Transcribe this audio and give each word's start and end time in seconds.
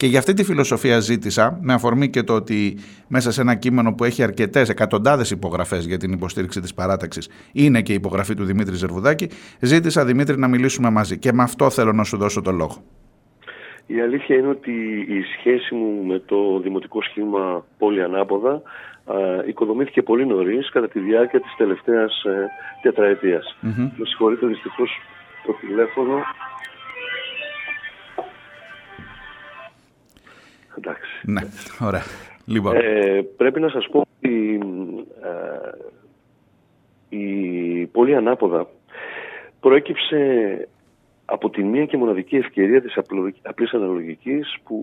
Και 0.00 0.06
για 0.06 0.18
αυτή 0.18 0.32
τη 0.32 0.44
φιλοσοφία 0.44 1.00
ζήτησα, 1.00 1.58
με 1.62 1.72
αφορμή 1.72 2.10
και 2.10 2.22
το 2.22 2.34
ότι 2.34 2.78
μέσα 3.08 3.30
σε 3.30 3.40
ένα 3.40 3.54
κείμενο 3.54 3.94
που 3.94 4.04
έχει 4.04 4.22
αρκετές, 4.22 4.68
εκατοντάδες 4.68 5.30
υπογραφές 5.30 5.86
για 5.86 5.96
την 5.96 6.12
υποστήριξη 6.12 6.60
της 6.60 6.74
παράταξης, 6.74 7.28
είναι 7.52 7.82
και 7.82 7.92
η 7.92 7.94
υπογραφή 7.94 8.34
του 8.34 8.44
Δημήτρη 8.44 8.74
Ζερβουδάκη, 8.74 9.30
ζήτησα 9.60 10.04
Δημήτρη 10.04 10.38
να 10.38 10.48
μιλήσουμε 10.48 10.90
μαζί. 10.90 11.18
Και 11.18 11.32
με 11.32 11.42
αυτό 11.42 11.70
θέλω 11.70 11.92
να 11.92 12.04
σου 12.04 12.16
δώσω 12.16 12.42
το 12.42 12.50
λόγο. 12.50 12.76
Η 13.86 14.00
αλήθεια 14.00 14.36
είναι 14.36 14.48
ότι 14.48 14.72
η 15.08 15.22
σχέση 15.38 15.74
μου 15.74 16.04
με 16.04 16.18
το 16.26 16.60
δημοτικό 16.60 17.02
σχήμα 17.02 17.64
Πόλη 17.78 18.02
Ανάποδα 18.02 18.62
οικοδομήθηκε 19.46 20.02
πολύ 20.02 20.26
νωρίς 20.26 20.70
κατά 20.70 20.88
τη 20.88 20.98
διάρκεια 21.00 21.40
της 21.40 21.54
τελευταίας 21.56 22.22
ε, 22.24 22.48
τετραετίας. 22.82 23.56
Mm-hmm. 23.62 23.90
Με 23.96 24.06
συγχωρείτε 24.06 24.46
δυστυχώς 24.46 24.90
το 25.46 25.52
τηλέφωνο 25.60 26.22
Εντάξει. 30.78 31.20
Ναι, 31.22 31.40
ωραία. 31.80 32.02
Λοιπόν. 32.46 32.76
Ε, 32.76 33.22
πρέπει 33.36 33.60
να 33.60 33.68
σας 33.68 33.88
πω 33.90 33.98
ότι 33.98 34.60
ε, 35.22 37.16
η 37.16 37.86
πολύ 37.86 38.14
ανάποδα 38.14 38.66
προέκυψε 39.60 40.18
από 41.24 41.50
τη 41.50 41.62
μία 41.62 41.84
και 41.84 41.96
μοναδική 41.96 42.36
ευκαιρία 42.36 42.82
της 42.82 42.98
απλής 43.42 43.72
αναλογικής 43.72 44.56
που 44.64 44.76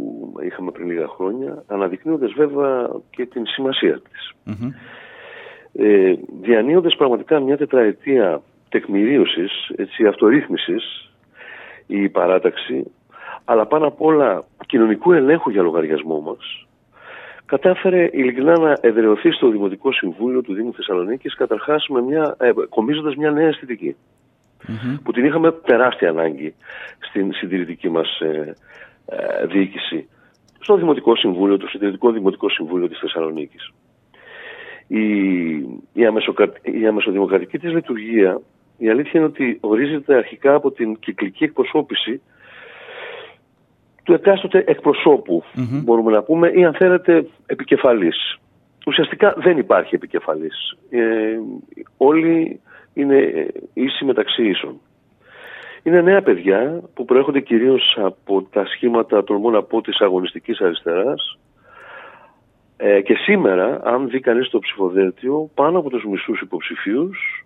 είχαμε 0.46 0.72
πριν 0.72 0.88
λίγα 0.88 1.08
χρόνια, 1.08 1.64
αναδεικνύοντας 1.68 2.32
βέβαια 2.34 2.90
και 3.10 3.26
την 3.26 3.46
σημασία 3.46 4.02
της. 4.02 4.34
mm 4.46 4.74
Ε, 5.77 6.14
διανύοντας 6.41 6.96
πραγματικά 6.96 7.40
μια 7.40 7.58
τετραετία 7.58 8.41
τεκμηρίωσης, 8.70 9.52
έτσι, 9.76 10.05
αυτορύθμισης 10.05 11.12
η 11.88 12.10
παράταξη 12.10 12.91
αλλά 13.45 13.66
πάνω 13.66 13.88
απ' 13.88 14.02
όλα 14.02 14.44
κοινωνικού 14.66 15.12
ελέγχου 15.12 15.49
για 15.49 15.62
λογαριασμό 15.62 16.20
μας, 16.20 16.67
κατάφερε 17.45 18.09
ειλικρινά 18.12 18.59
να 18.59 18.77
εδραιωθεί 18.81 19.32
στο 19.32 19.49
Δημοτικό 19.49 19.91
Συμβούλιο 19.91 20.41
του 20.41 20.54
Δήμου 20.54 20.74
Θεσσαλονίκης 20.74 21.35
καταρχάς 21.35 21.87
με 21.87 22.02
μια, 22.02 22.35
ε, 22.40 22.52
κομίζοντας 22.70 23.15
μια 23.15 23.32
νέα 23.32 23.48
αισθητική 23.48 23.96
που 25.04 25.12
την 25.12 25.26
είχαμε 25.26 25.52
τεράστια 25.52 26.10
ανάγκη 26.10 26.54
στην 26.99 27.34
συντηρητική 27.34 27.90
μας 27.90 28.20
ε, 28.20 28.55
ε, 29.05 29.46
διοίκηση 29.46 30.09
στο 30.59 30.76
Δημοτικό 30.76 31.15
Συμβούλιο, 31.15 31.57
το 31.57 31.68
Συντηρητικό 31.68 32.12
Δημοτικό 32.12 32.49
Συμβούλιο 32.49 32.87
της 32.87 32.99
Θεσσαλονίκης. 32.99 33.71
Η, 34.87 35.07
η, 35.93 36.05
αμεσοκα, 36.05 36.52
η 36.62 36.87
αμεσοδημοκρατική 36.87 37.59
της 37.59 37.74
λειτουργία 37.74 38.41
η 38.77 38.90
αλήθεια 38.90 39.12
είναι 39.13 39.30
ότι 39.30 39.57
ορίζεται 39.62 40.15
αρχικά 40.15 40.54
από 40.54 40.71
την 40.71 40.99
κυκλική 40.99 41.43
εκπροσώπηση 41.43 42.21
του 44.06 44.14
εκάστοτε 44.14 44.64
μπορούμε 45.84 46.12
να 46.12 46.24
πούμε, 46.24 46.50
ή 46.50 46.66
αν 46.66 46.74
θέλετε 46.74 47.28
επικεφαλής. 47.46 48.38
Ουσιαστικά 48.86 49.34
δεν 49.38 49.58
υπάρχει 49.58 49.96
επικεφαλής. 49.96 50.78
Ε, 50.90 51.38
όλοι 51.98 52.60
είναι 52.94 53.48
ίσοι 53.74 54.06
μεταξύ 54.06 54.48
ίσων. 54.48 54.80
Είναι 55.84 56.02
νέα 56.02 56.22
παιδιά 56.22 56.82
που 56.94 57.06
προέρχονται 57.06 57.40
κυρίως 57.40 57.98
από 58.02 58.42
τα 58.42 58.66
σχήματα, 58.66 59.24
τολμώ 59.24 59.50
να 59.50 59.64
πω, 59.64 59.82
της 59.82 60.00
αγωνιστικής 60.00 60.60
αριστεράς 60.62 61.38
ε, 62.78 63.02
και 63.02 63.14
σήμερα, 63.16 63.82
αν 63.84 64.09
δει 64.09 64.20
κανείς 64.20 64.50
το 64.50 64.59
ψηφοδέλτιο, 64.59 65.50
πάνω 65.53 65.80
από 65.80 65.90
τους 65.90 66.06
μισούς 66.06 66.42
υποψηφίους 66.42 67.46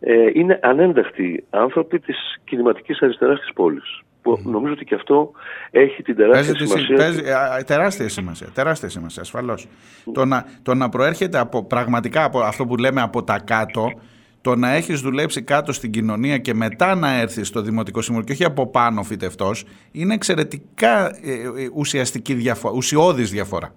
ε, 0.00 0.30
είναι 0.32 0.58
ανένταχτοι 0.62 1.44
άνθρωποι 1.50 1.98
της 1.98 2.40
κινηματικής 2.44 3.02
αριστεράς 3.02 3.40
της 3.40 3.52
πόλης 3.52 4.00
που 4.34 4.50
νομίζω 4.50 4.72
ότι 4.72 4.84
και 4.84 4.94
αυτό 4.94 5.30
έχει 5.70 6.02
την 6.02 6.16
τεράστια 6.16 6.54
παίζει, 6.54 6.66
σημασία. 6.66 6.96
Παίζει, 6.96 7.64
τεράστια 7.64 8.08
σημασία, 8.08 8.46
τεράστια 8.54 8.88
σημασία 8.88 9.22
ασφαλώς. 9.22 9.66
Το, 10.12 10.24
να, 10.24 10.46
το 10.62 10.74
να 10.74 10.88
προέρχεται 10.88 11.38
από, 11.38 11.64
πραγματικά 11.64 12.24
από 12.24 12.40
αυτό 12.40 12.66
που 12.66 12.76
λέμε 12.76 13.00
από 13.00 13.22
τα 13.22 13.38
κάτω, 13.38 13.92
το 14.40 14.56
να 14.56 14.72
έχεις 14.72 15.00
δουλέψει 15.00 15.42
κάτω 15.42 15.72
στην 15.72 15.90
κοινωνία 15.90 16.38
και 16.38 16.54
μετά 16.54 16.94
να 16.94 17.20
έρθεις 17.20 17.48
στο 17.48 17.62
Δημοτικό 17.62 18.00
Συμβούλιο 18.00 18.26
και 18.26 18.32
όχι 18.32 18.44
από 18.44 18.66
πάνω 18.66 19.02
φυτευτός, 19.02 19.64
είναι 19.92 20.14
εξαιρετικά 20.14 21.06
ε, 21.22 21.32
ε, 21.32 21.68
ουσιαστική 21.74 22.34
διαφορά, 22.34 22.74
ουσιώδης 22.76 23.30
διαφορά. 23.30 23.74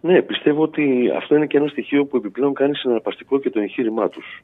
Ναι, 0.00 0.22
πιστεύω 0.22 0.62
ότι 0.62 1.12
αυτό 1.16 1.36
είναι 1.36 1.46
και 1.46 1.56
ένα 1.56 1.66
στοιχείο 1.66 2.04
που 2.04 2.16
επιπλέον 2.16 2.54
κάνει 2.54 2.74
συναρπαστικό 2.74 3.38
και 3.38 3.50
το 3.50 3.60
εγχείρημά 3.60 4.08
τους. 4.08 4.42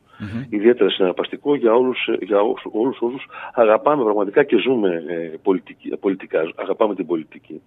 Ιδιαίτερα 0.50 0.91
συναρπαστικό 0.91 1.55
για 1.55 1.75
όλους 1.75 2.09
για 2.21 2.41
όλους 2.72 2.99
όσους 3.00 3.27
αγαπάμε 3.55 4.03
πραγματικά 4.03 4.44
και 4.44 4.56
ζούμε 4.56 5.05
ε, 5.09 5.37
πολιτική, 5.43 5.97
πολιτικά, 6.00 6.53
αγαπάμε 6.55 6.94
την 6.94 7.06
πολιτική. 7.06 7.62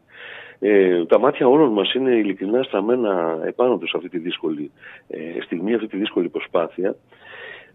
Ε, 0.59 1.05
τα 1.05 1.19
μάτια 1.19 1.47
όλων 1.47 1.71
μας 1.71 1.93
είναι 1.93 2.11
ειλικρινά 2.11 2.63
στραμμένα 2.63 3.41
επάνω 3.45 3.77
τους 3.77 3.93
αυτή 3.95 4.09
τη 4.09 4.17
δύσκολη 4.17 4.71
ε, 5.07 5.41
στιγμή, 5.41 5.73
αυτή 5.73 5.87
τη 5.87 5.97
δύσκολη 5.97 6.29
προσπάθεια. 6.29 6.95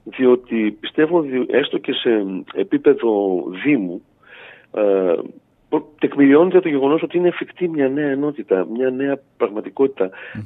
Διότι 0.04 0.76
πιστεύω 0.80 1.18
ότι 1.18 1.46
έστω 1.50 1.78
και 1.78 1.92
σε 1.92 2.24
επίπεδο 2.54 3.42
Δήμου 3.64 4.02
ε, 4.74 5.14
τεκμηριώνεται 5.98 6.60
το 6.60 6.68
γεγονός 6.68 7.02
ότι 7.02 7.16
είναι 7.16 7.28
εφικτή 7.28 7.68
μια 7.68 7.88
νέα 7.88 8.10
ενότητα, 8.10 8.66
μια 8.72 8.90
νέα 8.90 9.18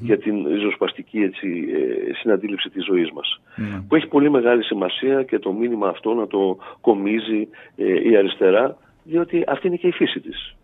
για 0.00 0.19
την 0.19 0.47
ριζοσπαστική 0.47 1.19
έτσι, 1.19 1.65
ε, 2.09 2.15
συναντήληψη 2.15 2.71
της 2.71 2.84
ζωής 2.84 3.11
μας. 3.12 3.41
Που 3.88 3.94
έχει 3.97 4.06
πολύ 4.06 4.31
μεγάλη 4.31 4.65
σημασία 4.65 5.22
και 5.22 5.38
το 5.38 5.53
μήνυμα 5.53 5.88
αυτό 5.88 6.15
να 6.15 6.27
το 6.27 6.59
κομίζει 6.81 7.49
ε, 7.77 8.11
η 8.11 8.17
αριστερά, 8.17 8.77
διότι 9.05 9.44
αυτή 9.47 9.67
είναι 9.67 9.77
και 9.77 9.87
η 9.87 9.93
φύση 9.93 10.21
της. 10.21 10.56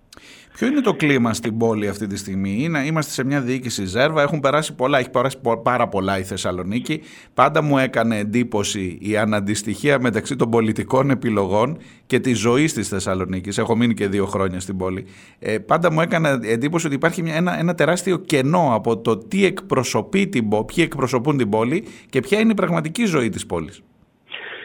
Ποιο 0.57 0.67
είναι 0.67 0.81
το 0.81 0.95
κλίμα 0.95 1.35
στην 1.35 1.59
πόλη 1.59 1.89
αυτή 1.89 2.07
τη 2.07 2.17
στιγμή, 2.17 2.57
είναι, 2.61 2.87
Είμαστε 2.87 3.13
σε 3.13 3.25
μια 3.25 3.41
διοίκηση 3.41 3.85
Ζέρβα, 3.85 4.23
έχουν 4.23 4.41
περάσει 4.41 4.75
πολλά, 4.75 4.99
έχει 4.99 5.11
περάσει 5.11 5.39
πάρα 5.63 5.89
πολλά 5.89 6.19
η 6.19 6.23
Θεσσαλονίκη. 6.23 7.03
Πάντα 7.35 7.63
μου 7.63 7.79
έκανε 7.79 8.19
εντύπωση 8.19 8.99
η 9.01 9.17
αναντιστοιχία 9.17 10.01
μεταξύ 10.01 10.37
των 10.37 10.51
πολιτικών 10.51 11.11
επιλογών 11.11 11.79
και 12.07 12.19
τη 12.19 12.35
ζωή 12.35 12.65
της 12.65 12.89
Θεσσαλονίκης. 12.89 13.59
Έχω 13.59 13.77
μείνει 13.77 13.95
και 13.95 14.09
δύο 14.09 14.27
χρόνια 14.27 14.61
στην 14.61 14.77
πόλη. 14.77 15.07
Ε, 15.39 15.59
πάντα 15.59 15.93
μου 15.93 16.01
έκανε 16.01 16.39
εντύπωση 16.43 16.87
ότι 16.87 16.95
υπάρχει 16.95 17.23
μια, 17.23 17.35
ένα, 17.35 17.59
ένα 17.59 17.75
τεράστιο 17.75 18.19
κενό 18.19 18.71
από 18.75 18.99
το 18.99 19.19
τι 19.19 19.45
εκπροσωπεί 19.45 20.29
την 20.29 20.49
πόλη, 20.49 20.65
ποιοι 20.75 20.85
εκπροσωπούν 20.87 21.37
την 21.37 21.49
πόλη 21.49 21.85
και 22.11 22.21
ποια 22.21 22.41
είναι 22.41 22.51
η 22.51 22.55
πραγματική 22.55 23.05
ζωή 23.05 23.29
της 23.29 23.47
πόλης. 23.47 23.83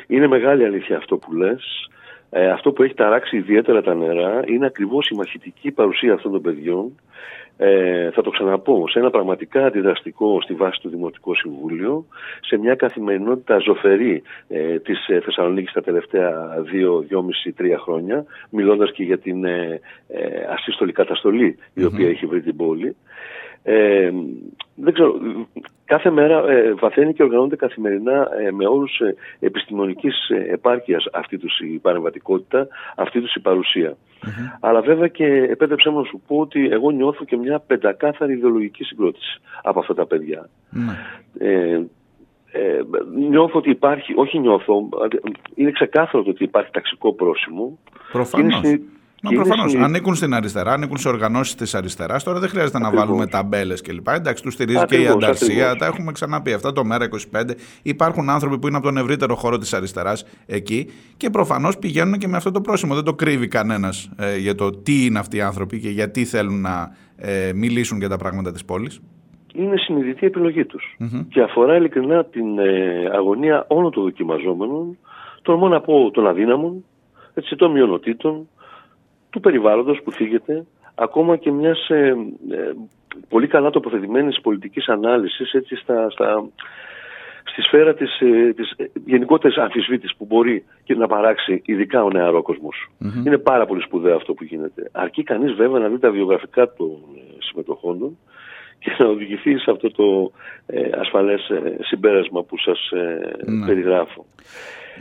Είναι 0.07 0.27
μεγάλη 0.27 0.65
αλήθεια 0.65 0.97
αυτό 0.97 1.17
που 1.17 1.33
λες. 1.33 1.89
Ε, 2.29 2.49
αυτό 2.49 2.71
που 2.71 2.83
έχει 2.83 2.93
ταράξει 2.93 3.37
ιδιαίτερα 3.37 3.81
τα 3.81 3.93
νερά 3.93 4.41
είναι 4.45 4.65
ακριβώς 4.65 5.09
η 5.09 5.15
μαχητική 5.15 5.71
παρουσία 5.71 6.13
αυτών 6.13 6.31
των 6.31 6.41
παιδιών 6.41 6.91
ε, 7.61 8.11
θα 8.11 8.21
το 8.21 8.29
ξαναπώ, 8.29 8.87
σε 8.87 8.99
ένα 8.99 9.09
πραγματικά 9.09 9.65
αντιδραστικό 9.65 10.41
στη 10.41 10.53
βάση 10.53 10.79
του 10.81 10.89
Δημοτικού 10.89 11.35
Συμβούλιο, 11.35 12.05
σε 12.41 12.57
μια 12.57 12.75
καθημερινότητα 12.75 13.57
ζωφερή 13.57 14.21
ε, 14.47 14.79
της 14.79 15.07
ε, 15.07 15.19
Θεσσαλονίκης 15.19 15.73
τα 15.73 15.81
τελευταία 15.81 16.63
δύο, 16.71 16.99
δυόμιση, 17.07 17.51
τρία 17.51 17.77
χρόνια, 17.77 18.25
μιλώντας 18.49 18.91
και 18.91 19.03
για 19.03 19.17
την 19.17 19.45
ε, 19.45 19.79
ε 20.07 20.45
ασύστολη 20.49 20.91
καταστολή 20.91 21.57
η 21.73 21.83
οποία 21.83 22.09
έχει 22.09 22.25
βρει 22.25 22.41
την 22.41 22.55
πόλη. 22.55 22.95
Ε, 23.63 24.11
δεν 24.75 24.93
ξέρω, 24.93 25.19
κάθε 25.89 26.09
μέρα 26.09 26.49
ε, 26.49 26.73
βαθαίνει 26.73 27.13
και 27.13 27.23
οργανώνεται 27.23 27.55
καθημερινά 27.55 28.27
ε, 28.39 28.51
με 28.51 28.67
όρους 28.67 28.99
ε, 28.99 29.15
επιστημονικής 29.39 30.29
ε, 30.29 30.53
επάρκειας 30.53 31.05
αυτή 31.13 31.37
τους 31.37 31.59
η 31.59 31.79
παρεμβατικότητα, 31.81 32.67
αυτή 32.95 33.21
τους 33.21 33.35
η 33.35 33.39
παρουσια 33.39 33.97
Αλλά 34.59 34.81
βέβαια 34.81 35.07
και 35.07 35.25
επέτρεψέ 35.25 35.89
μου 35.89 35.99
να 35.99 36.05
σου 36.05 36.21
πω 36.27 36.37
ότι 36.37 36.69
εγώ 36.71 36.89
νιώθω 36.89 37.25
και 37.25 37.37
μια 37.37 37.59
πεντακάθαρη 37.59 38.33
ιδεολογική 38.33 38.83
συγκρότηση 38.83 39.39
από 39.63 39.79
αυτά 39.79 39.93
τα 39.93 40.05
παιδιά. 40.05 40.49
Ε, 41.37 41.81
ε, 42.51 42.81
νιώθω 43.29 43.57
ότι 43.57 43.69
υπάρχει, 43.69 44.13
όχι 44.15 44.39
νιώθω, 44.39 44.89
είναι 45.55 45.71
ξεκάθαρο 45.71 46.23
ότι 46.27 46.43
υπάρχει 46.43 46.71
ταξικό 46.71 47.13
πρόσημο. 47.13 47.79
Προφανώς. 48.11 48.61
Μα 49.23 49.31
προφανώς. 49.31 49.75
Ανήκουν 49.75 50.15
στην 50.15 50.33
αριστερά, 50.33 50.71
ανήκουν 50.71 50.97
σε 50.97 51.07
οργανώσεις 51.07 51.55
της 51.55 51.75
αριστεράς. 51.75 52.23
Τώρα 52.23 52.39
δεν 52.39 52.49
χρειάζεται 52.49 52.79
να 52.79 52.91
βάλουμε 52.91 53.27
ταμπέλες 53.27 53.81
κλπ. 53.81 54.07
Εντάξει, 54.07 54.43
τους 54.43 54.53
στηρίζει 54.53 54.85
και 54.85 55.01
η 55.01 55.07
ανταρσία. 55.07 55.75
Τα 55.75 55.85
έχουμε 55.85 56.11
ξαναπεί 56.11 56.53
αυτά 56.53 56.73
το 56.73 56.85
Μέρα 56.85 57.07
25. 57.31 57.55
Υπάρχουν 57.81 58.29
άνθρωποι 58.29 58.59
που 58.59 58.67
είναι 58.67 58.77
από 58.77 58.85
τον 58.85 58.97
ευρύτερο 58.97 59.35
χώρο 59.35 59.57
της 59.57 59.73
αριστεράς 59.73 60.25
εκεί 60.45 60.87
και 61.17 61.29
προφανώς 61.29 61.77
πηγαίνουν 61.77 62.17
και 62.17 62.27
με 62.27 62.37
αυτό 62.37 62.51
το 62.51 62.61
πρόσημο. 62.61 62.95
Δεν 62.95 63.03
το 63.03 63.13
κρύβει 63.13 63.47
κανένας 63.47 64.11
ε, 64.17 64.37
για 64.37 64.55
το 64.55 64.69
τι 64.71 65.05
είναι 65.05 65.19
αυτοί 65.19 65.37
οι 65.37 65.41
άνθρωποι 65.41 65.79
και 65.79 65.89
γιατί 65.89 66.25
θέλουν 66.25 66.61
να 66.61 66.95
ε, 67.15 67.51
μιλήσουν 67.53 67.97
για 67.97 68.09
τα 68.09 68.17
πράγματα 68.17 68.51
της 68.51 68.65
πόλης. 68.65 69.01
Είναι 69.53 69.77
συνειδητή 69.77 70.25
επιλογή 70.25 70.65
τους. 70.65 70.97
mm 70.99 71.25
Και 71.29 71.41
αφορά 71.41 71.75
ειλικρινά 71.75 72.25
την 72.25 72.59
ε, 72.59 73.09
αγωνία 73.13 73.65
όλων 73.67 73.91
των 73.91 74.03
δοκιμαζόμενων, 74.03 74.97
τολμώ 75.41 75.67
να 75.67 75.81
πω 75.81 76.11
των 76.11 76.27
αδύναμων, 76.27 76.83
έτσι, 77.33 77.55
των 77.55 77.71
μειονοτήτων, 77.71 78.47
του 79.29 79.39
περιβάλλοντος 79.39 80.01
που 80.03 80.11
θίγεται, 80.11 80.65
ακόμα 80.95 81.35
και 81.35 81.51
μιας 81.51 81.89
ε, 81.89 82.15
ε, 82.51 82.71
πολύ 83.29 83.47
καλά 83.47 83.69
τοποθετημένης 83.69 84.41
πολιτικής 84.41 84.87
ανάλυσης 84.87 85.53
έτσι, 85.53 85.75
στα, 85.75 86.09
στα, 86.09 86.49
στη 87.43 87.61
σφαίρα 87.61 87.93
της, 87.93 88.19
ε, 88.19 88.53
της 88.53 88.75
γενικότερης 89.05 89.57
αμφισβήτησης 89.57 90.17
που 90.17 90.25
μπορεί 90.25 90.63
και 90.83 90.95
να 90.95 91.07
παράξει 91.07 91.61
ειδικά 91.65 92.03
ο 92.03 92.09
νεαρόκοσμος. 92.09 92.89
Είναι 93.25 93.37
πάρα 93.37 93.65
πολύ 93.65 93.81
σπουδαίο 93.81 94.15
αυτό 94.15 94.33
που 94.33 94.43
γίνεται. 94.43 94.89
Αρκεί 94.91 95.23
κανείς 95.23 95.53
βέβαια 95.53 95.79
να 95.79 95.87
δει 95.87 95.99
τα 95.99 96.11
βιογραφικά 96.11 96.73
των 96.73 96.97
συμμετοχών 97.39 98.17
και 98.79 98.95
να 98.97 99.05
οδηγηθείς 99.05 99.61
σε 99.61 99.71
αυτό 99.71 99.91
το 99.91 100.31
ε, 100.65 100.89
ασφαλές 100.99 101.51
συμπέρασμα 101.79 102.43
που 102.43 102.57
σας 102.57 102.89
ναι. 103.45 103.65
περιγράφω. 103.65 104.25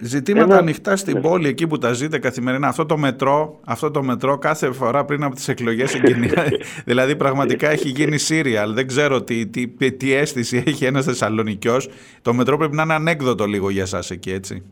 Ζητήματα 0.00 0.44
Ένα... 0.44 0.56
ανοιχτά 0.56 0.96
στην 0.96 1.14
ναι. 1.14 1.20
πόλη, 1.20 1.48
εκεί 1.48 1.66
που 1.66 1.78
τα 1.78 1.92
ζείτε 1.92 2.18
καθημερινά. 2.18 2.68
Αυτό 2.68 2.86
το 2.86 2.96
μετρό, 2.96 3.60
αυτό 3.66 3.90
το 3.90 4.02
μετρό 4.02 4.38
κάθε 4.38 4.72
φορά 4.72 5.04
πριν 5.04 5.22
από 5.22 5.34
τις 5.34 5.48
εκλογές 5.48 5.90
συγκινάει. 5.90 6.48
δηλαδή 6.90 7.16
πραγματικά 7.16 7.70
έχει 7.70 7.88
γίνει 7.88 8.18
σύριαλ. 8.18 8.74
Δεν 8.74 8.86
ξέρω 8.86 9.22
τι, 9.22 9.46
τι, 9.46 9.92
τι 9.92 10.12
αίσθηση 10.12 10.62
έχει 10.66 10.84
ένας 10.84 11.04
Θεσσαλονικιός. 11.04 11.88
Το 12.22 12.34
μετρό 12.34 12.56
πρέπει 12.56 12.74
να 12.74 12.82
είναι 12.82 12.94
ανέκδοτο 12.94 13.44
λίγο 13.44 13.70
για 13.70 13.86
σας 13.86 14.10
εκεί, 14.10 14.30
έτσι. 14.30 14.62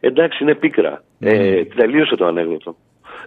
Εντάξει, 0.00 0.42
είναι 0.42 0.54
πίκρα. 0.54 1.02
Mm. 1.20 1.26
Ε, 1.26 1.64
τελείωσε 1.64 2.16
το 2.16 2.26
ανέκδοτο. 2.26 2.76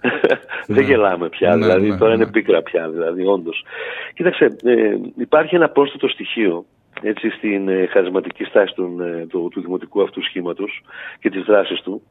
Δεν 0.68 0.78
ναι. 0.78 0.82
γελάμε 0.82 1.30
πια, 1.30 1.56
ναι, 1.56 1.66
δηλαδή 1.66 1.98
τώρα 1.98 2.14
είναι 2.14 2.28
πίκρα 2.28 2.62
πια, 2.62 2.90
δηλαδή 2.90 3.26
όντως. 3.26 3.66
Κοίταξε, 4.14 4.46
ε, 4.64 4.96
υπάρχει 5.18 5.56
ένα 5.56 5.70
πρόσθετο 5.70 6.08
στοιχείο 6.08 6.66
έτσι, 7.02 7.30
στην 7.30 7.70
ε, 7.70 7.86
χαρισματική 7.86 8.44
στάση 8.44 8.74
του, 8.74 8.98
ε, 9.02 9.26
του, 9.26 9.50
του 9.52 9.62
δημοτικού 9.62 10.02
αυτού 10.02 10.24
σχήματος 10.24 10.82
και 11.20 11.30
τις 11.30 11.44
δράσεις 11.44 11.82
του, 11.82 12.02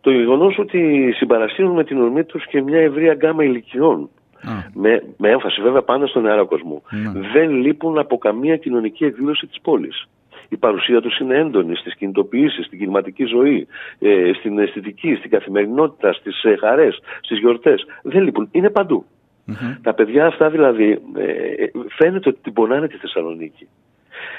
το 0.00 0.10
γεγονός 0.10 0.58
ότι 0.58 1.12
συμπαρασύρουν 1.16 1.74
με 1.74 1.84
την 1.84 2.00
ορμή 2.00 2.24
τους 2.24 2.46
και 2.46 2.62
μια 2.62 2.80
ευρεία 2.80 3.14
γκάμα 3.14 3.44
ηλικιών. 3.44 4.08
Με, 4.72 5.02
με 5.16 5.30
έμφαση 5.30 5.62
βέβαια 5.62 5.82
πάντα 5.82 6.06
στον 6.06 6.22
νεαρό 6.22 6.46
κόσμο. 6.46 6.82
Ναι. 6.90 7.20
Δεν 7.32 7.50
λείπουν 7.50 7.98
από 7.98 8.18
καμία 8.18 8.56
κοινωνική 8.56 9.04
εκδήλωση 9.04 9.46
της 9.46 9.60
πόλης. 9.60 10.08
Η 10.48 10.56
παρουσία 10.56 11.00
τους 11.00 11.18
είναι 11.18 11.36
έντονη 11.38 11.76
στις 11.76 11.94
κινητοποιήσεις, 11.96 12.66
στην 12.66 12.78
κινηματική 12.78 13.24
ζωή, 13.24 13.66
ε, 13.98 14.30
στην 14.32 14.58
αισθητική, 14.58 15.14
στην 15.14 15.30
καθημερινότητα, 15.30 16.12
στις 16.12 16.42
ε, 16.42 16.56
χαρές, 16.56 17.00
στις 17.20 17.38
γιορτές. 17.38 17.84
Δεν 18.02 18.22
λείπουν. 18.22 18.48
Είναι 18.50 18.70
Τα 19.82 19.94
παιδιά 19.94 20.26
αυτά 20.26 20.50
δηλαδή 20.50 20.90
ε, 21.16 21.64
φαίνεται 21.88 22.28
ότι 22.28 22.38
την 22.42 22.52
πονάνε 22.52 22.88
τη 22.88 22.96
Θεσσαλονίκη 22.96 23.68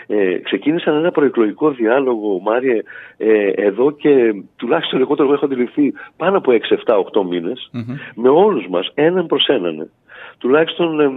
ε, 0.08 0.38
ξεκίνησαν 0.38 0.96
ένα 0.96 1.12
προεκλογικό 1.12 1.72
διάλογο, 1.72 2.40
Μάριε, 2.40 2.82
ε, 3.18 3.50
εδώ 3.50 3.92
και 3.92 4.34
τουλάχιστον 4.56 5.02
εγώ 5.02 5.16
το 5.16 5.24
έχω 5.24 5.46
αντιληφθεί 5.46 5.94
πάνω 6.18 6.38
από 6.38 6.52
6, 6.52 6.78
7, 6.86 7.22
8 7.22 7.26
μηνες 7.30 7.72
με 8.16 8.30
όλους 8.30 8.68
μας, 8.68 8.92
έναν 8.94 9.26
προς 9.26 9.46
έναν. 9.46 9.90
Τουλάχιστον 10.38 11.00
ε, 11.00 11.10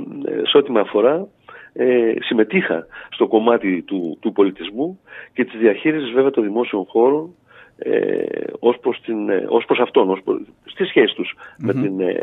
σε 0.46 0.56
ό,τι 0.56 0.72
με 0.72 0.80
αφορά, 0.80 1.26
ε, 1.72 2.12
συμμετείχα 2.20 2.86
στο 3.10 3.26
κομμάτι 3.26 3.82
του, 3.82 4.18
του 4.20 4.32
πολιτισμού 4.32 5.00
και 5.32 5.44
της 5.44 5.58
διαχείρισης 5.58 6.10
βέβαια 6.10 6.30
των 6.30 6.44
δημόσιων 6.44 6.84
χώρων 6.84 7.34
ε, 7.82 8.24
ως, 8.58 8.78
προς 8.78 9.00
την, 9.00 9.28
ε, 9.28 9.46
ως 9.48 9.64
προς 9.64 9.78
αυτόν, 9.78 10.10
ως 10.10 10.20
προς, 10.24 10.40
στις 10.64 10.88
σχέσεις 10.88 11.12
τους 11.12 11.34
με 11.58 11.72
την 11.72 12.00
ε, 12.00 12.14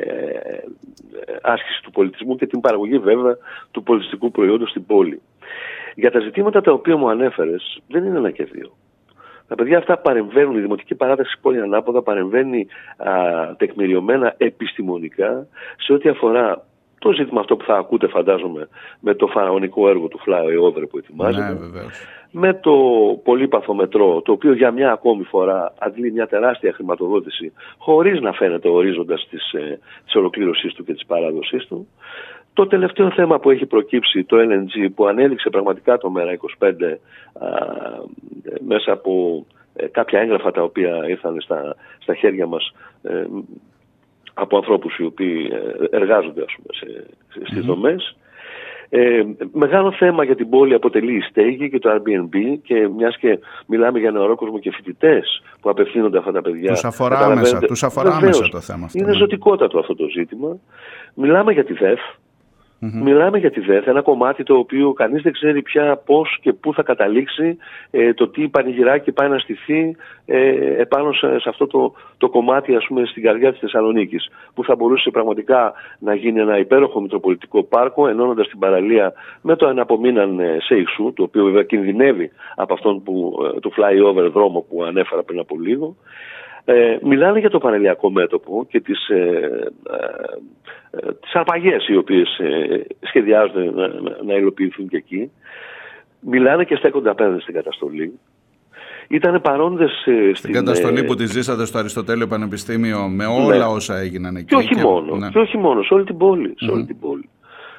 άσκηση 1.41 1.81
του 1.83 1.91
πολιτισμού 1.91 2.35
και 2.35 2.47
την 2.47 2.59
παραγωγή 2.59 2.97
βέβαια 2.97 3.37
του 3.71 3.83
πολιτιστικού 3.83 4.31
προϊόντος 4.31 4.69
στην 4.69 4.85
πόλη. 4.85 5.21
Για 5.95 6.11
τα 6.11 6.19
ζητήματα 6.19 6.61
τα 6.61 6.71
οποία 6.71 6.97
μου 6.97 7.09
ανέφερες, 7.09 7.81
δεν 7.87 8.03
είναι 8.03 8.17
ένα 8.17 8.31
και 8.31 8.43
δύο. 8.43 8.77
Τα 9.47 9.55
παιδιά 9.55 9.77
αυτά 9.77 9.97
παρεμβαίνουν, 9.97 10.57
η 10.57 10.59
Δημοτική 10.59 10.95
Παράταξη 10.95 11.37
Πόλη 11.41 11.61
Ανάποδα 11.61 12.01
παρεμβαίνει 12.01 12.67
α, 12.97 13.11
τεκμηριωμένα 13.57 14.33
επιστημονικά 14.37 15.47
σε 15.77 15.93
ό,τι 15.93 16.09
αφορά 16.09 16.66
το 16.99 17.11
ζήτημα 17.11 17.39
αυτό 17.39 17.55
που 17.55 17.65
θα 17.65 17.77
ακούτε 17.77 18.07
φαντάζομαι 18.07 18.67
με 18.99 19.13
το 19.13 19.27
φαραωνικό 19.27 19.89
έργο 19.89 20.07
του 20.07 20.19
Over 20.61 20.87
που 20.89 20.97
ετοιμάζεται. 20.97 21.53
Ναι, 21.53 21.81
με 22.31 22.53
το 22.53 22.73
πολύπαθο 23.23 23.73
μετρό, 23.73 24.21
το 24.21 24.31
οποίο 24.31 24.53
για 24.53 24.71
μια 24.71 24.91
ακόμη 24.91 25.23
φορά 25.23 25.73
αντλεί 25.79 26.11
μια 26.11 26.27
τεράστια 26.27 26.73
χρηματοδότηση 26.73 27.53
χωρίς 27.77 28.19
να 28.19 28.31
φαίνεται 28.31 28.67
ο 28.67 28.73
ορίζοντας 28.73 29.27
της, 29.29 29.51
ε, 29.51 29.79
της 30.05 30.15
ολοκλήρωσής 30.15 30.73
του 30.73 30.83
και 30.83 30.93
της 30.93 31.05
παράδοσής 31.05 31.65
του. 31.65 31.87
Το 32.53 32.67
τελευταίο 32.67 33.11
θέμα 33.11 33.39
που 33.39 33.49
έχει 33.49 33.65
προκύψει, 33.65 34.23
το 34.23 34.37
LNG, 34.37 34.87
που 34.95 35.05
ανέδειξε 35.05 35.49
πραγματικά 35.49 35.97
το 35.97 36.13
ΜΕΡΑ25 36.15 36.97
μέσα 38.67 38.91
από 38.91 39.45
ε, 39.75 39.87
κάποια 39.87 40.19
έγγραφα 40.19 40.51
τα 40.51 40.63
οποία 40.63 41.07
ήρθαν 41.07 41.41
στα, 41.41 41.75
στα 41.99 42.15
χέρια 42.15 42.47
μας 42.47 42.73
ε, 43.01 43.25
από 44.37 44.57
ανθρώπους 44.57 44.97
οι 44.97 45.03
οποίοι 45.03 45.49
ε, 45.51 45.97
εργάζονται 45.97 46.41
ας 46.41 46.55
πούμε, 46.55 46.73
σε, 46.73 47.05
στις 47.45 47.65
δομές. 47.65 48.15
Ε, 48.89 49.23
μεγάλο 49.51 49.91
θέμα 49.91 50.23
για 50.23 50.35
την 50.35 50.49
πόλη 50.49 50.73
αποτελεί 50.73 51.15
η 51.15 51.21
στέγη 51.21 51.69
και 51.69 51.79
το 51.79 51.89
Airbnb 51.93 52.59
και 52.63 52.87
μιας 52.97 53.17
και 53.17 53.39
μιλάμε 53.65 53.99
για 53.99 54.11
νεορόκοσμο 54.11 54.59
και 54.59 54.71
φοιτητές 54.71 55.43
που 55.61 55.69
απευθύνονται 55.69 56.17
αυτά 56.17 56.31
τα 56.31 56.41
παιδιά. 56.41 56.71
Τους 56.71 56.83
αφορά 56.83 57.19
άμεσα, 57.19 57.59
τους 57.59 57.83
αφορά 57.83 58.15
άμεσα 58.15 58.49
το 58.49 58.59
θέμα 58.59 58.85
αυτό. 58.85 58.99
Είναι 58.99 59.11
ναι. 59.11 59.17
ζωτικότατο 59.17 59.79
αυτό 59.79 59.95
το 59.95 60.07
ζήτημα. 60.07 60.57
Μιλάμε 61.13 61.51
για 61.51 61.65
τη 61.65 61.73
ΔΕΦ, 61.73 61.99
Mm-hmm. 62.81 63.01
Μιλάμε 63.03 63.37
για 63.37 63.51
τη 63.51 63.59
ΔΕΘ, 63.59 63.87
ένα 63.87 64.01
κομμάτι 64.01 64.43
το 64.43 64.55
οποίο 64.55 64.93
κανείς 64.93 65.21
δεν 65.21 65.31
ξέρει 65.31 65.61
πια 65.61 66.01
πώς 66.05 66.39
και 66.41 66.53
πού 66.53 66.73
θα 66.73 66.83
καταλήξει 66.83 67.57
ε, 67.91 68.13
το 68.13 68.27
τι 68.27 68.47
πανηγυράκι 68.47 69.11
πάει 69.11 69.29
να 69.29 69.37
στηθεί 69.37 69.95
ε, 70.25 70.81
επάνω 70.81 71.11
σε, 71.11 71.27
αυτό 71.45 71.67
το, 71.67 71.93
το 72.17 72.29
κομμάτι 72.29 72.75
ας 72.75 72.85
πούμε 72.87 73.05
στην 73.05 73.23
καρδιά 73.23 73.51
της 73.51 73.59
Θεσσαλονίκης 73.59 74.29
που 74.53 74.63
θα 74.63 74.75
μπορούσε 74.75 75.09
πραγματικά 75.09 75.73
να 75.99 76.15
γίνει 76.15 76.39
ένα 76.39 76.57
υπέροχο 76.57 77.01
μητροπολιτικό 77.01 77.63
πάρκο 77.63 78.07
ενώνοντας 78.07 78.47
την 78.47 78.59
παραλία 78.59 79.13
με 79.41 79.55
το 79.55 79.67
αναπομείναν 79.67 80.39
ε, 80.39 80.57
Σέιξου 80.61 81.13
το 81.15 81.23
οποίο 81.23 81.43
βέβαια 81.43 81.63
κινδυνεύει 81.63 82.31
από 82.55 82.73
αυτόν 82.73 83.03
που, 83.03 83.37
ε, 83.55 83.59
το 83.59 83.71
flyover 83.77 84.31
δρόμο 84.31 84.65
που 84.69 84.83
ανέφερα 84.83 85.23
πριν 85.23 85.39
από 85.39 85.59
λίγο 85.59 85.95
ε, 86.69 86.97
μιλάνε 87.01 87.39
για 87.39 87.49
το 87.49 87.57
παραλιακό 87.57 88.09
μέτωπο 88.09 88.65
και 88.69 88.79
τις, 88.79 89.09
ε, 89.09 89.15
ε, 89.89 90.37
τις 91.21 91.33
αρπαγές 91.33 91.87
οι 91.87 91.95
οποίες 91.95 92.37
ε, 92.37 92.85
σχεδιάζονται 92.99 93.71
να, 93.71 93.87
να, 94.25 94.33
υλοποιηθούν 94.33 94.87
και 94.87 94.97
εκεί. 94.97 95.31
Μιλάνε 96.19 96.63
και 96.63 96.75
στέκονται 96.75 97.09
απέναντι 97.09 97.41
στην 97.41 97.53
καταστολή. 97.53 98.19
Ήταν 99.07 99.41
παρόντες 99.41 99.91
στην, 100.01 100.35
στην 100.35 100.53
καταστολή 100.53 101.03
που 101.03 101.15
τη 101.15 101.25
ζήσατε 101.25 101.65
στο 101.65 101.77
Αριστοτέλειο 101.77 102.27
Πανεπιστήμιο 102.27 103.07
με 103.07 103.25
όλα 103.25 103.57
ναι. 103.57 103.63
όσα 103.63 103.97
έγιναν 103.97 104.35
εκεί. 104.35 104.45
Και 104.45 104.55
όχι 104.55 104.75
μόνο, 104.75 105.15
ναι. 105.15 105.29
και 105.29 105.39
όχι 105.39 105.57
μόνο 105.57 105.83
σε 105.83 105.93
όλη 105.93 106.03
την 106.03 106.17
πόλη. 106.17 106.53
Σε 106.57 106.71
όλη 106.71 106.85
την 106.85 106.99
πόλη. 106.99 107.29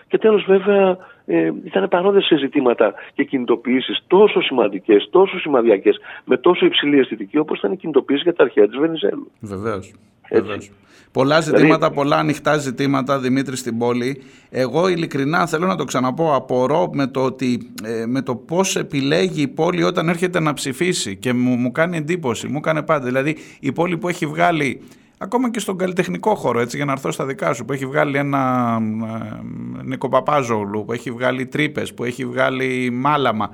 Και 0.09 0.19
τέλος 0.19 0.44
βέβαια 0.44 0.97
ε, 1.26 1.53
ήταν 1.64 1.88
παρόντες 1.88 2.25
σε 2.25 2.37
ζητήματα 2.37 2.94
και 3.14 3.25
κινητοποιήσεις 3.25 3.99
τόσο 4.06 4.41
σημαντικές, 4.41 5.09
τόσο 5.11 5.38
σημαδιακές, 5.38 5.99
με 6.25 6.37
τόσο 6.37 6.67
υψηλή 6.67 6.99
αισθητική 6.99 7.38
όπως 7.38 7.59
ήταν 7.59 7.73
η 7.73 7.76
κινητοποίηση 7.76 8.23
για 8.23 8.35
τα 8.35 8.43
αρχαία 8.43 8.67
της 8.67 8.79
Βενιζέλου. 8.79 9.31
Βεβαίως. 9.41 9.93
Βεβαίως. 10.31 10.71
Πολλά 11.13 11.41
δηλαδή- 11.41 11.59
ζητήματα, 11.59 11.91
πολλά 11.91 12.17
ανοιχτά 12.17 12.57
ζητήματα, 12.57 13.19
Δημήτρη, 13.19 13.57
στην 13.57 13.79
πόλη. 13.79 14.23
Εγώ 14.51 14.89
ειλικρινά 14.89 15.47
θέλω 15.47 15.67
να 15.67 15.77
το 15.77 15.85
ξαναπώ, 15.85 16.35
απορώ 16.35 16.91
με 16.93 17.07
το, 17.07 17.25
ότι, 17.25 17.71
ε, 17.85 18.07
με 18.07 18.23
το 18.23 18.35
πώς 18.35 18.76
επιλέγει 18.76 19.43
η 19.43 19.49
πόλη 19.49 19.83
όταν 19.83 20.09
έρχεται 20.09 20.41
να 20.41 20.52
ψηφίσει 20.52 21.17
και 21.17 21.33
μου, 21.33 21.57
μου 21.57 21.73
κάνει 21.73 21.97
εντύπωση, 21.97 22.47
μου 22.49 22.61
κάνει 22.61 22.83
πάντα. 22.83 23.05
Δηλαδή 23.05 23.37
η 23.61 23.73
πόλη 23.73 23.99
που 23.99 24.09
έχει 24.09 24.26
βγάλει 24.26 24.81
ακόμα 25.19 25.50
και 25.50 25.61
στον 25.61 25.76
καλλιτεχνικό 25.79 26.35
χώρο, 26.35 26.61
έτσι 26.61 26.76
για 26.76 26.85
να 26.85 26.93
έρθω 26.93 27.11
στα 27.11 27.26
δικά 27.26 27.52
σου, 27.52 27.64
που 27.64 27.73
έχει 27.73 27.87
βγάλει 27.87 28.17
ένα 28.17 28.73
ε, 29.02 29.83
Νίκο 29.83 30.09
Παπάζογλου, 30.09 30.85
που 30.85 30.93
έχει 30.93 31.11
βγάλει 31.11 31.47
τρύπες, 31.47 31.95
που 31.95 32.05
έχει 32.05 32.25
βγάλει 32.26 32.91
μάλαμα. 32.93 33.50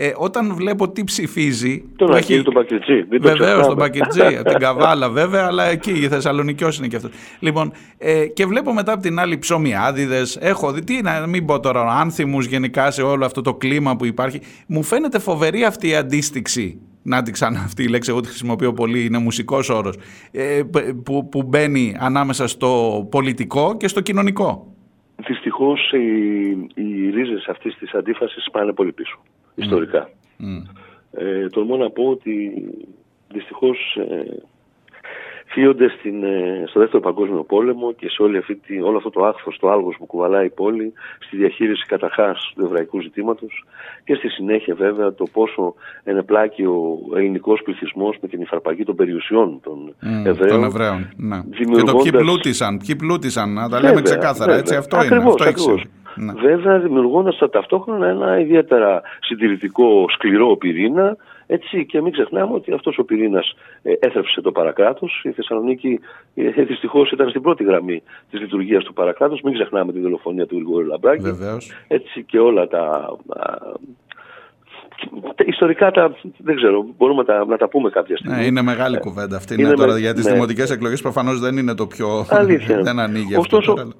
Ε, 0.00 0.12
όταν 0.16 0.54
βλέπω 0.54 0.90
τι 0.90 1.04
ψηφίζει. 1.04 1.84
Τον 1.96 2.14
Ακύλ, 2.14 2.34
έχει... 2.34 2.44
τον 2.44 2.54
Πακιτζή. 2.54 3.02
Βεβαίως, 3.20 3.66
τον 3.66 3.76
Πακιτζή, 3.76 4.20
από 4.20 4.48
την 4.48 4.58
Καβάλα 4.58 5.10
βέβαια, 5.10 5.46
αλλά 5.46 5.64
εκεί 5.64 5.90
η 5.90 6.08
Θεσσαλονικιό 6.08 6.68
είναι 6.78 6.86
και 6.86 6.96
αυτό. 6.96 7.08
Λοιπόν, 7.40 7.72
ε, 7.98 8.26
και 8.26 8.46
βλέπω 8.46 8.72
μετά 8.72 8.92
από 8.92 9.02
την 9.02 9.18
άλλη 9.18 9.38
ψωμιάδιδες. 9.38 10.36
Έχω 10.40 10.72
δει, 10.72 10.84
τι 10.84 11.02
να 11.02 11.26
μην 11.26 11.44
πω 11.44 11.60
τώρα, 11.60 11.82
άνθιμους 11.82 12.46
γενικά 12.46 12.90
σε 12.90 13.02
όλο 13.02 13.24
αυτό 13.24 13.40
το 13.40 13.54
κλίμα 13.54 13.96
που 13.96 14.04
υπάρχει. 14.04 14.40
Μου 14.66 14.82
φαίνεται 14.82 15.18
φοβερή 15.18 15.64
αυτή 15.64 15.88
η 15.88 15.94
αντίστοιξη 15.94 16.80
να 17.02 17.22
την 17.22 17.32
ξανά 17.32 17.60
αυτή 17.60 17.82
η 17.82 17.88
λέξη, 17.88 18.10
εγώ 18.10 18.20
τη 18.20 18.28
χρησιμοποιώ 18.28 18.72
πολύ, 18.72 19.04
είναι 19.04 19.18
μουσικός 19.18 19.68
όρος, 19.68 19.94
ε, 20.30 20.62
που, 21.04 21.28
που 21.28 21.42
μπαίνει 21.42 21.96
ανάμεσα 21.98 22.46
στο 22.46 23.06
πολιτικό 23.10 23.76
και 23.76 23.88
στο 23.88 24.00
κοινωνικό. 24.00 24.72
Δυστυχώς 25.26 25.92
οι, 25.92 26.02
οι 26.74 27.10
ρίζες 27.10 27.46
αυτής 27.48 27.76
της 27.78 27.94
αντίφασης 27.94 28.50
πάνε 28.52 28.72
πολύ 28.72 28.92
πίσω, 28.92 29.18
ιστορικά. 29.58 30.10
Mm. 30.40 30.62
Ε, 31.12 31.48
τολμώ 31.48 31.76
να 31.76 31.90
πω 31.90 32.04
ότι 32.08 32.64
δυστυχώς 33.32 33.96
ε, 33.96 34.42
φύονται 35.46 35.88
στην, 35.98 36.24
ε, 36.24 36.64
στο 36.66 36.80
δεύτερο 36.80 37.02
παγκόσμιο 37.02 37.42
πόλεμο 37.42 37.92
και 37.92 38.08
σε 38.08 38.22
όλη 38.22 38.36
αυτή, 38.36 38.80
όλο 38.80 38.96
αυτό 38.96 39.10
το 39.10 39.24
άχθος, 39.24 39.58
το 39.58 39.70
άλγος 39.70 39.96
που 39.98 40.06
κουβαλάει 40.06 40.46
η 40.46 40.50
πόλη 40.50 40.92
στη 41.18 41.36
διαχείριση 41.36 41.86
καταρχάς 41.86 42.52
του 42.54 42.64
εβραϊκού 42.64 43.00
ζητήματος 43.00 43.64
και 44.04 44.14
στη 44.14 44.28
συνέχεια 44.28 44.74
βέβαια 44.74 45.14
το 45.14 45.24
πόσο 45.32 45.74
ενεπλάκει 46.04 46.62
ο 46.64 46.98
ελληνικός 47.16 47.62
πληθυσμός 47.64 48.16
με 48.20 48.28
την 48.28 48.40
υφαρπαγή 48.40 48.84
των 48.84 48.96
περιουσιών 48.96 49.60
των 49.62 49.94
mm, 50.02 50.26
Εβραίων. 50.26 50.60
Των 50.60 50.64
Εβραίων 50.64 51.08
ναι. 51.16 51.40
Και 51.50 51.82
το 51.82 51.96
ποιοι 51.96 52.12
πλούτησαν, 52.12 52.78
ποιοι 52.86 52.96
πλούτησαν, 52.96 53.52
να 53.52 53.68
τα 53.68 53.80
λέμε 53.80 54.02
ξεκάθαρα, 54.02 54.52
βέβαια. 54.52 54.58
έτσι 54.58 54.74
αυτό 54.74 54.96
ακριβώς, 54.96 55.22
είναι. 55.22 55.30
Αυτό 55.30 55.44
ακριβώς. 55.44 55.84
Ναι. 56.18 56.32
βέβαια 56.32 56.78
δημιουργώντας 56.78 57.38
ταυτόχρονα 57.50 58.08
ένα 58.08 58.40
ιδιαίτερα 58.40 59.02
συντηρητικό 59.20 60.06
σκληρό 60.08 60.56
πυρήνα 60.56 61.16
έτσι, 61.50 61.86
και 61.86 62.00
μην 62.00 62.12
ξεχνάμε 62.12 62.54
ότι 62.54 62.72
αυτός 62.72 62.98
ο 62.98 63.04
πυρήνας 63.04 63.54
ε, 63.82 63.92
έθρεψε 64.00 64.40
το 64.40 64.52
παρακράτος. 64.52 65.20
Η 65.24 65.30
Θεσσαλονίκη 65.30 66.00
ε, 66.34 66.62
δυστυχώς 66.62 67.10
ήταν 67.10 67.28
στην 67.28 67.42
πρώτη 67.42 67.64
γραμμή 67.64 68.02
της 68.30 68.40
λειτουργίας 68.40 68.84
του 68.84 68.92
παρακράτους. 68.92 69.40
Μην 69.40 69.54
ξεχνάμε 69.54 69.92
τη 69.92 70.00
δολοφονία 70.00 70.46
του 70.46 70.54
Γρηγόρη 70.54 70.86
Λαμπράκη. 70.86 71.22
Βεβαίως. 71.22 71.72
Έτσι 71.88 72.22
και 72.22 72.38
όλα 72.38 72.68
τα 72.68 73.16
Ιστορικά 75.46 75.90
τα, 75.90 76.16
δεν 76.36 76.56
ξέρω, 76.56 76.86
μπορούμε 76.96 77.18
να 77.18 77.24
τα, 77.24 77.44
να 77.46 77.56
τα 77.56 77.68
πούμε 77.68 77.90
κάποια 77.90 78.16
στιγμή. 78.16 78.36
Ναι, 78.36 78.44
είναι 78.44 78.62
μεγάλη 78.62 78.96
ε, 78.96 78.98
κουβέντα 78.98 79.36
αυτή. 79.36 79.54
Είναι, 79.62 79.72
τώρα, 79.72 79.98
για 79.98 80.14
τις 80.14 80.24
ναι. 80.24 80.32
δημοτικές 80.32 80.70
εκλογές 80.70 81.02
προφανώς 81.02 81.40
δεν 81.40 81.56
είναι 81.56 81.74
το 81.74 81.86
πιο. 81.86 82.26
Αλήθεια. 82.30 82.82
δεν 82.88 82.98
ανοίγει 82.98 83.36
Ωστόσο, 83.36 83.72
αυτό. 83.72 83.82
Τώρα. 83.82 83.94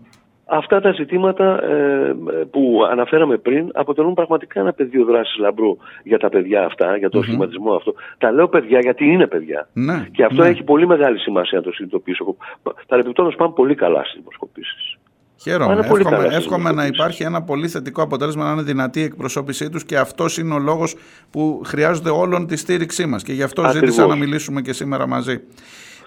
Αυτά 0.50 0.80
τα 0.80 0.92
ζητήματα 0.92 1.64
ε, 1.64 2.14
που 2.50 2.80
αναφέραμε 2.90 3.36
πριν 3.36 3.70
αποτελούν 3.74 4.14
πραγματικά 4.14 4.60
ένα 4.60 4.72
πεδίο 4.72 5.04
δράσης 5.04 5.36
λαμπρού 5.38 5.76
για 6.02 6.18
τα 6.18 6.28
παιδιά 6.28 6.64
αυτά, 6.64 6.96
για 6.96 7.10
τον 7.10 7.20
mm 7.20 7.24
σχηματισμό 7.24 7.72
αυτό. 7.72 7.94
Τα 8.18 8.32
λέω 8.32 8.48
παιδιά 8.48 8.78
γιατί 8.80 9.04
είναι 9.04 9.26
παιδιά. 9.26 9.68
Ναι, 9.72 10.06
και 10.12 10.24
αυτό 10.24 10.42
ναι. 10.42 10.48
έχει 10.48 10.62
πολύ 10.62 10.86
μεγάλη 10.86 11.18
σημασία 11.18 11.58
να 11.58 11.64
το 11.64 11.72
συνειδητοποιήσω. 11.72 12.36
Παρεμπιπτόντω 12.86 13.36
πάνε 13.36 13.52
πολύ 13.52 13.74
καλά 13.74 14.04
στις 14.04 14.18
δημοσκοπήσεις. 14.18 14.98
Χαίρομαι. 15.40 15.72
Εύχομαι, 15.72 16.28
εύχομαι 16.30 16.72
να 16.72 16.86
υπάρχει 16.86 17.22
ένα 17.22 17.42
πολύ 17.42 17.68
θετικό 17.68 18.02
αποτέλεσμα, 18.02 18.44
να 18.44 18.52
είναι 18.52 18.62
δυνατή 18.62 19.00
η 19.00 19.02
εκπροσώπησή 19.02 19.70
τους 19.70 19.84
και 19.84 19.98
αυτός 19.98 20.38
είναι 20.38 20.54
ο 20.54 20.58
λόγος 20.58 20.96
που 21.30 21.62
χρειάζονται 21.64 22.10
όλων 22.10 22.46
τη 22.46 22.56
στήριξή 22.56 23.06
μας. 23.06 23.22
Και 23.22 23.32
γι' 23.32 23.42
αυτό 23.42 23.62
Ακριβώς. 23.62 23.88
ζήτησα 23.88 24.06
να 24.06 24.14
μιλήσουμε 24.14 24.60
και 24.60 24.72
σήμερα 24.72 25.06
μαζί. 25.06 25.40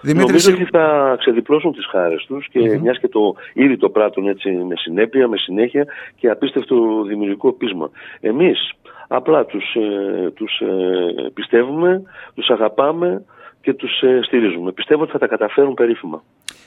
Δημήτρη, 0.02 0.26
Νομίζω 0.26 0.52
ότι 0.52 0.64
θα 0.64 1.16
ξεδιπλώσουν 1.18 1.72
τις 1.72 1.86
χάρες 1.86 2.24
τους 2.26 2.48
και 2.48 2.60
mm-hmm. 2.60 2.78
μιας 2.78 2.98
και 2.98 3.08
το, 3.08 3.34
ήδη 3.52 3.76
το 3.76 3.88
πράττουν 3.88 4.28
έτσι 4.28 4.50
με 4.50 4.74
συνέπεια, 4.76 5.28
με 5.28 5.36
συνέχεια 5.36 5.86
και 6.16 6.28
απίστευτο 6.28 7.02
δημιουργικό 7.02 7.52
πείσμα. 7.52 7.90
Εμείς 8.20 8.72
απλά 9.08 9.44
τους, 9.44 9.74
ε, 9.74 10.30
τους 10.30 10.60
ε, 10.60 11.30
πιστεύουμε, 11.34 12.02
τους 12.34 12.50
αγαπάμε 12.50 13.24
και 13.60 13.74
τους 13.74 14.00
ε, 14.00 14.20
στηρίζουμε. 14.22 14.72
Πιστεύω 14.72 15.02
ότι 15.02 15.12
θα 15.12 15.18
τα 15.18 15.26
καταφέρουν 15.26 15.74
περίφημα. 15.74 16.22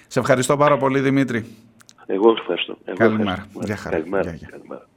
Σε 0.08 0.20
ευχαριστώ 0.20 0.58
πάρα 0.58 0.78
πολύ 0.78 1.00
Δημήτρη. 1.00 1.46
Εγώ 2.06 2.30
ευχαριστώ. 2.32 2.78
Εγώ 2.86 2.98
Καλημέρα. 2.98 3.32
Ευχαριστώ. 3.32 3.60
Γεια 3.66 3.76
χαρά. 3.76 3.98
Καλημέρα. 3.98 4.24
Γεια, 4.30 4.36
γεια. 4.36 4.48
Καλημέρα. 4.52 4.88